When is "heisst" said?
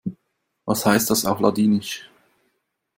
0.83-1.11